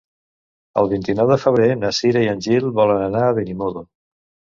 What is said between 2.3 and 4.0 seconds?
en Gil volen anar a Benimodo.